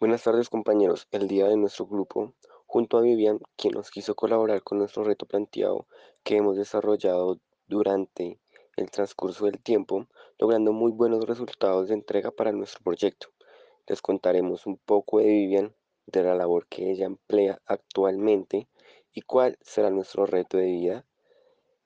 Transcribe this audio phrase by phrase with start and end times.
[0.00, 2.32] Buenas tardes compañeros, el día de nuestro grupo,
[2.66, 5.88] junto a Vivian, quien nos quiso colaborar con nuestro reto planteado
[6.22, 8.38] que hemos desarrollado durante
[8.76, 10.06] el transcurso del tiempo,
[10.38, 13.30] logrando muy buenos resultados de entrega para nuestro proyecto.
[13.88, 15.74] Les contaremos un poco de Vivian,
[16.06, 18.68] de la labor que ella emplea actualmente
[19.12, 21.06] y cuál será nuestro reto de vida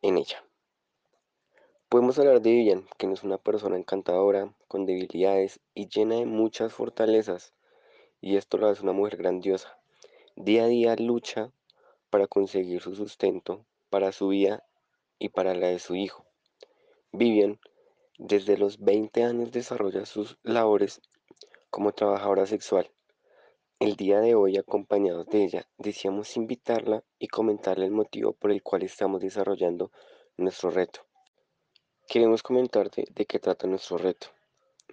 [0.02, 0.44] en ella.
[1.88, 6.26] Podemos hablar de Vivian, que no es una persona encantadora, con debilidades y llena de
[6.26, 7.54] muchas fortalezas
[8.22, 9.78] y esto lo hace una mujer grandiosa.
[10.36, 11.52] Día a día lucha
[12.08, 14.64] para conseguir su sustento para su vida
[15.18, 16.24] y para la de su hijo.
[17.12, 17.60] Vivian,
[18.16, 21.02] desde los 20 años desarrolla sus labores
[21.68, 22.90] como trabajadora sexual.
[23.80, 28.62] El día de hoy, acompañados de ella, deseamos invitarla y comentarle el motivo por el
[28.62, 29.92] cual estamos desarrollando
[30.38, 31.00] nuestro reto.
[32.08, 34.28] Queremos comentarte de qué trata nuestro reto.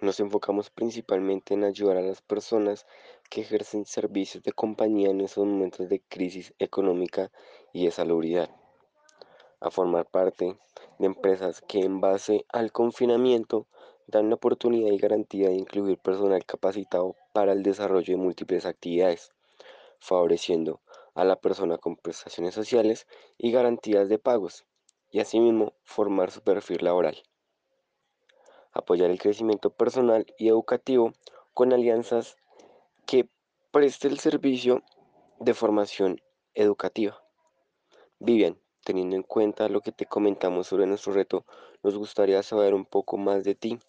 [0.02, 2.86] Nos enfocamos principalmente en ayudar a las personas
[3.30, 7.30] que ejercen servicios de compañía en esos momentos de crisis económica
[7.72, 8.50] y de salubridad,
[9.60, 10.58] a formar parte
[10.98, 13.66] de empresas que en base al confinamiento
[14.08, 19.30] dan la oportunidad y garantía de incluir personal capacitado para el desarrollo de múltiples actividades,
[20.00, 20.80] favoreciendo
[21.14, 23.06] a la persona con prestaciones sociales
[23.38, 24.66] y garantías de pagos,
[25.10, 27.16] y asimismo formar su perfil laboral.
[28.72, 31.12] Apoyar el crecimiento personal y educativo
[31.54, 32.36] con alianzas
[33.10, 33.28] que
[33.72, 34.84] preste el servicio
[35.40, 36.20] de formación
[36.54, 37.20] educativa.
[38.20, 41.44] Vivian, teniendo en cuenta lo que te comentamos sobre nuestro reto,
[41.82, 43.80] nos gustaría saber un poco más de ti.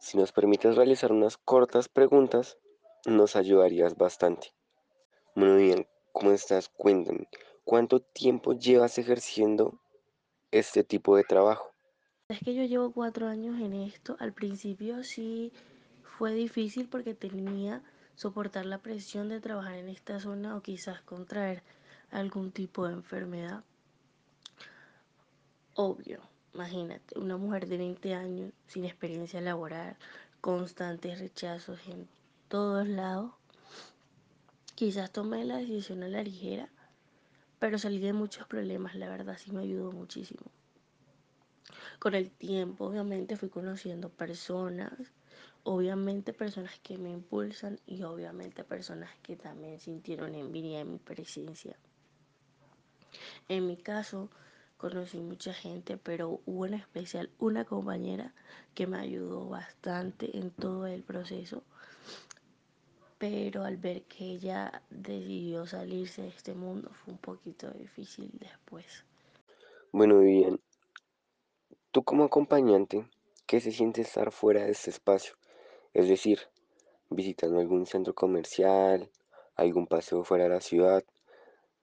[0.00, 2.56] Si nos permites realizar unas cortas preguntas,
[3.04, 4.54] nos ayudarías bastante.
[5.34, 6.70] Muy bien, ¿cómo estás?
[6.70, 7.28] Cuéntame,
[7.62, 9.82] ¿cuánto tiempo llevas ejerciendo
[10.50, 11.74] este tipo de trabajo?
[12.30, 14.16] Es que yo llevo cuatro años en esto.
[14.18, 15.52] Al principio sí
[16.16, 17.82] fue difícil porque tenía
[18.18, 21.62] soportar la presión de trabajar en esta zona o quizás contraer
[22.10, 23.62] algún tipo de enfermedad.
[25.74, 26.20] Obvio,
[26.52, 29.96] imagínate, una mujer de 20 años sin experiencia laboral,
[30.40, 32.08] constantes rechazos en
[32.48, 33.30] todos lados.
[34.74, 36.68] Quizás tomé la decisión a la ligera,
[37.60, 40.50] pero salí de muchos problemas, la verdad sí me ayudó muchísimo
[41.98, 44.92] con el tiempo, obviamente, fui conociendo personas,
[45.70, 51.76] obviamente personas que me impulsan y obviamente personas que también sintieron envidia en mi presencia.
[53.50, 54.30] En mi caso,
[54.78, 58.32] conocí mucha gente, pero hubo en especial una compañera
[58.74, 61.62] que me ayudó bastante en todo el proceso.
[63.18, 69.04] Pero al ver que ella decidió salirse de este mundo fue un poquito difícil después.
[69.92, 70.58] Bueno, bien,
[71.90, 73.06] Tú como acompañante,
[73.46, 75.34] ¿qué se siente estar fuera de este espacio?
[75.94, 76.40] Es decir,
[77.10, 79.10] visitando algún centro comercial,
[79.56, 81.04] algún paseo fuera de la ciudad.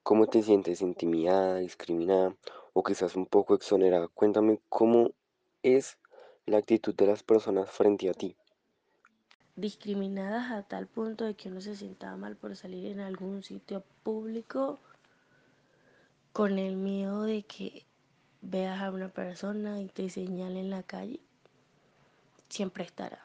[0.02, 2.34] ¿Cómo te sientes intimidada, discriminada
[2.72, 4.08] o quizás un poco exonerada?
[4.08, 5.10] Cuéntame cómo
[5.62, 5.98] es
[6.46, 8.36] la actitud de las personas frente a ti.
[9.56, 13.82] Discriminadas a tal punto de que uno se sienta mal por salir en algún sitio
[14.02, 14.78] público
[16.32, 17.84] con el miedo de que
[18.42, 21.20] veas a una persona y te señale en la calle,
[22.48, 23.24] siempre estará.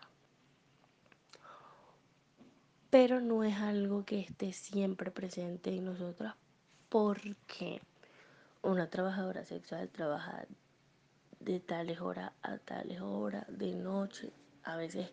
[2.91, 6.35] Pero no es algo que esté siempre presente en nosotras
[6.89, 7.81] porque
[8.61, 10.45] una trabajadora sexual trabaja
[11.39, 15.09] de tales horas a tales horas, de noche, a veces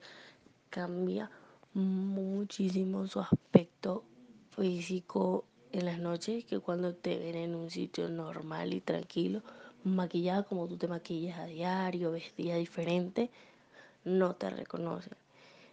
[0.70, 1.30] cambia
[1.72, 4.02] muchísimo su aspecto
[4.50, 9.40] físico en las noches que cuando te ven en un sitio normal y tranquilo
[9.84, 13.30] maquillada como tú te maquillas a diario, vestida diferente,
[14.04, 15.16] no te reconocen.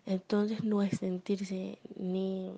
[0.05, 2.53] Entonces no es sentirse ni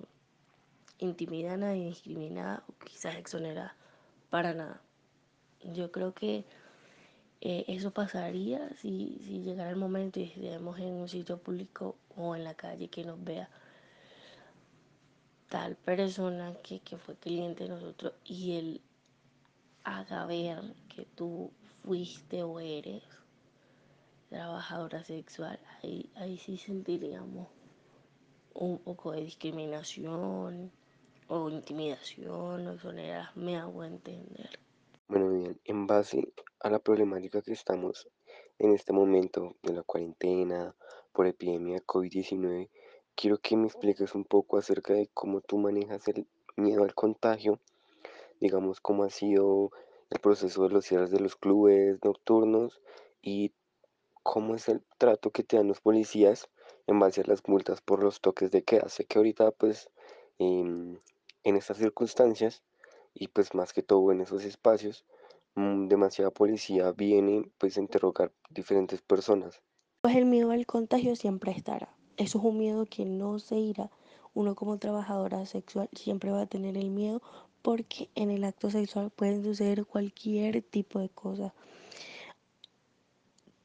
[1.00, 3.76] intimidada ni discriminada o quizás exonerada
[4.30, 4.82] para nada.
[5.64, 6.46] Yo creo que
[7.42, 12.36] eh, eso pasaría si, si llegara el momento y estuviéramos en un sitio público o
[12.36, 13.50] en la calle que nos vea
[15.50, 18.82] tal persona que, que fue cliente de nosotros y él
[19.84, 21.52] haga ver que tú
[21.84, 23.04] fuiste o eres
[24.30, 25.58] trabajadora sexual,
[25.88, 27.48] ahí, ahí sí sentiríamos
[28.54, 30.72] un poco de discriminación
[31.28, 34.60] o intimidación o exoneras, me hago entender.
[35.08, 38.08] Bueno, bien, en base a la problemática que estamos
[38.60, 40.76] en este momento de la cuarentena
[41.14, 42.70] por epidemia de COVID-19,
[43.16, 47.60] quiero que me expliques un poco acerca de cómo tú manejas el miedo al contagio,
[48.40, 49.72] digamos, cómo ha sido
[50.10, 52.82] el proceso de los cierres de los clubes nocturnos
[53.22, 53.54] y
[54.28, 56.50] cómo es el trato que te dan los policías
[56.86, 58.90] en base a las multas por los toques de queda.
[58.90, 59.90] Sé que ahorita pues
[60.38, 61.00] em,
[61.46, 62.62] en estas circunstancias
[63.14, 65.06] y pues más que todo en esos espacios,
[65.56, 69.62] mm, demasiada policía viene pues a interrogar diferentes personas.
[70.02, 71.88] Pues el miedo al contagio siempre estará.
[72.18, 73.92] Eso es un miedo que no se irá.
[74.34, 77.22] Uno como trabajadora sexual siempre va a tener el miedo
[77.62, 81.54] porque en el acto sexual pueden suceder cualquier tipo de cosas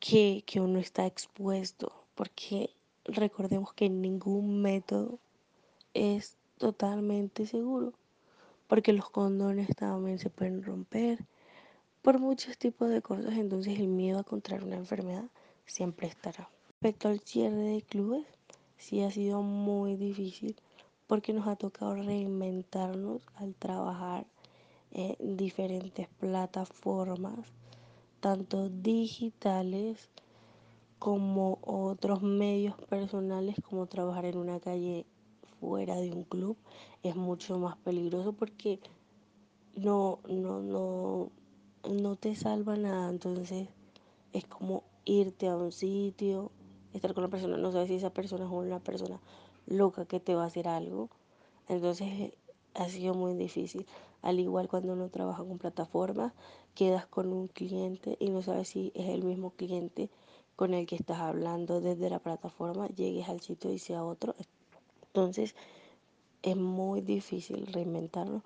[0.03, 1.93] que, uno está expuesto.
[2.15, 2.71] Porque
[3.05, 5.19] recordemos que ningún método
[5.95, 7.93] es totalmente seguro.
[8.67, 11.25] Porque los condones también se pueden romper
[12.03, 13.35] por muchos tipos de cosas.
[13.35, 15.27] Entonces el miedo a contraer una enfermedad
[15.67, 16.51] siempre estará.
[16.69, 18.27] Respecto al cierre de clubes,
[18.77, 20.57] sí ha sido muy difícil
[21.07, 24.27] porque nos ha tocado reinventarnos al trabajar
[24.91, 27.39] en diferentes plataformas,
[28.23, 30.09] tanto digitales
[31.01, 35.07] como otros medios personales, como trabajar en una calle
[35.59, 36.57] fuera de un club,
[37.03, 38.79] es mucho más peligroso porque
[39.75, 41.31] no, no, no,
[41.91, 43.11] no te salva nada.
[43.11, 43.67] Entonces
[44.33, 46.53] es como irte a un sitio,
[46.93, 49.21] estar con la persona, no sabes si esa persona es una persona
[49.67, 51.11] loca que te va a hacer algo.
[51.69, 52.35] Entonces
[52.75, 53.85] ha sido muy difícil.
[54.23, 56.33] Al igual cuando uno trabaja con plataformas,
[56.75, 60.09] quedas con un cliente y no sabes si es el mismo cliente
[60.57, 64.35] con el que estás hablando desde la plataforma, llegues al sitio y sea otro.
[65.09, 65.55] Entonces
[66.43, 68.43] es muy difícil reinventarlo.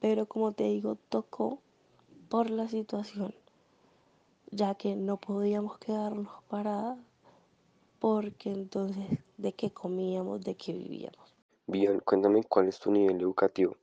[0.00, 1.58] Pero como te digo, tocó
[2.28, 3.34] por la situación,
[4.50, 6.98] ya que no podíamos quedarnos paradas
[7.98, 11.34] porque entonces de qué comíamos, de qué vivíamos.
[11.66, 13.76] Bien, cuéntame cuál es tu nivel educativo.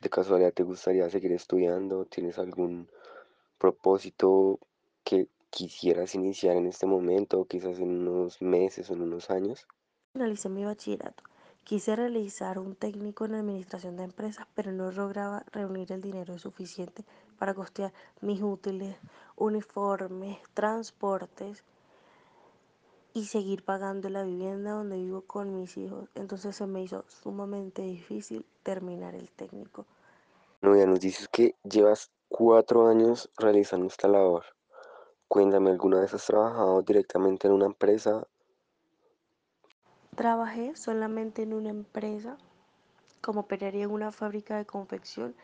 [0.00, 2.04] ¿De casualidad te gustaría seguir estudiando?
[2.04, 2.88] ¿Tienes algún
[3.58, 4.60] propósito
[5.02, 9.66] que quisieras iniciar en este momento quizás en unos meses o en unos años?
[10.12, 11.24] Finalicé mi bachillerato.
[11.64, 17.04] Quise realizar un técnico en administración de empresas, pero no lograba reunir el dinero suficiente
[17.36, 18.96] para costear mis útiles,
[19.34, 21.64] uniformes, transportes
[23.18, 26.08] y seguir pagando la vivienda donde vivo con mis hijos.
[26.14, 29.86] Entonces se me hizo sumamente difícil terminar el técnico.
[30.62, 34.44] No, ya nos dices que llevas cuatro años realizando esta labor.
[35.26, 38.24] Cuéntame, ¿alguna vez has trabajado directamente en una empresa?
[40.14, 42.38] Trabajé solamente en una empresa
[43.20, 45.34] como operaría en una fábrica de confección.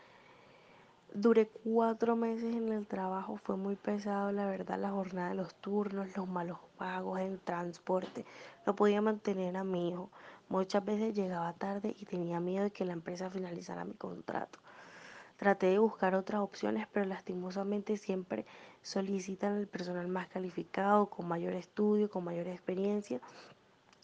[1.17, 5.55] Duré cuatro meses en el trabajo, fue muy pesado, la verdad, la jornada de los
[5.55, 8.25] turnos, los malos pagos, el transporte.
[8.67, 10.09] No podía mantener a mi hijo.
[10.49, 14.59] Muchas veces llegaba tarde y tenía miedo de que la empresa finalizara mi contrato.
[15.37, 18.45] Traté de buscar otras opciones, pero lastimosamente siempre
[18.81, 23.21] solicitan el personal más calificado, con mayor estudio, con mayor experiencia,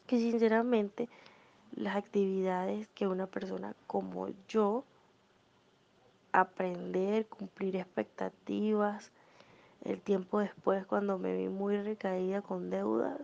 [0.07, 1.09] que sinceramente
[1.75, 4.85] las actividades que una persona como yo
[6.31, 9.12] aprender, cumplir expectativas.
[9.83, 13.19] El tiempo después, cuando me vi muy recaída con deudas,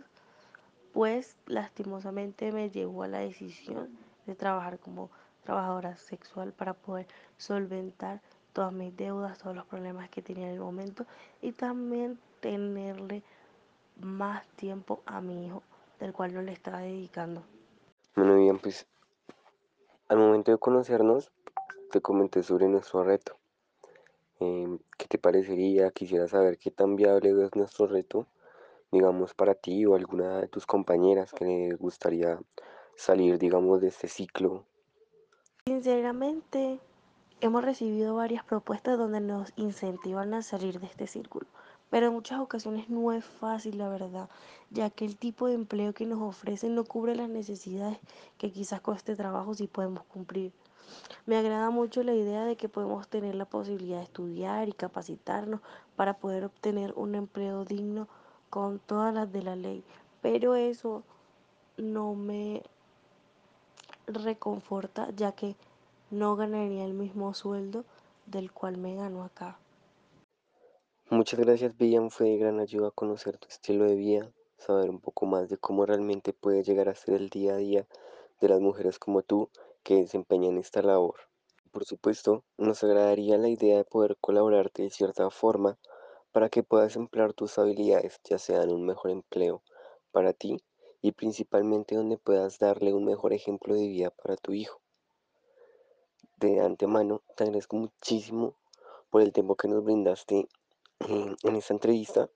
[0.92, 3.88] pues lastimosamente me llevó a la decisión
[4.26, 5.10] de trabajar como
[5.44, 7.06] trabajadora sexual para poder
[7.36, 8.20] solventar
[8.52, 11.06] todas mis deudas, todos los problemas que tenía en el momento
[11.40, 13.22] y también tenerle
[14.00, 15.62] más tiempo a mi hijo,
[16.00, 17.42] del cual no le estaba dedicando.
[18.14, 18.86] Bueno, bien, pues
[20.08, 21.30] al momento de conocernos,
[21.90, 23.36] te comenté sobre nuestro reto.
[24.40, 25.90] Em, ¿qué te parecería?
[25.90, 28.26] Quisiera saber qué tan viable es nuestro reto,
[28.92, 32.38] digamos, para ti o alguna de tus compañeras que les gustaría
[32.96, 34.64] salir, digamos, de este ciclo.
[35.66, 36.80] Sinceramente,
[37.40, 41.46] hemos recibido varias propuestas donde nos incentivan a salir de este círculo,
[41.90, 44.28] pero en muchas ocasiones no es fácil, la verdad,
[44.70, 47.98] ya que el tipo de empleo que nos ofrecen no cubre las necesidades
[48.38, 50.52] que quizás con este trabajo sí podemos cumplir.
[51.26, 55.60] Me agrada mucho la idea de que podemos tener la posibilidad de estudiar y capacitarnos
[55.96, 58.08] para poder obtener un empleo digno
[58.50, 59.84] con todas las de la ley,
[60.22, 61.02] pero eso
[61.76, 62.62] no me
[64.06, 65.54] reconforta ya que
[66.10, 67.84] no ganaría el mismo sueldo
[68.26, 69.58] del cual me gano acá.
[71.10, 72.10] Muchas gracias, Villan.
[72.10, 75.86] Fue de gran ayuda conocer tu estilo de vida, saber un poco más de cómo
[75.86, 77.86] realmente puede llegar a ser el día a día
[78.40, 79.48] de las mujeres como tú
[79.88, 81.14] que desempeñan esta labor.
[81.72, 85.78] Por supuesto, nos agradaría la idea de poder colaborarte de cierta forma
[86.30, 89.62] para que puedas emplear tus habilidades, ya sea en un mejor empleo
[90.12, 90.62] para ti
[91.00, 94.78] y principalmente donde puedas darle un mejor ejemplo de vida para tu hijo.
[96.36, 98.58] De antemano, te agradezco muchísimo
[99.08, 100.48] por el tiempo que nos brindaste
[101.08, 102.28] en esta entrevista